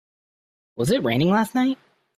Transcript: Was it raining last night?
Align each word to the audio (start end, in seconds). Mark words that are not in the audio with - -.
Was 0.77 0.89
it 0.89 1.03
raining 1.03 1.29
last 1.29 1.53
night? 1.53 1.77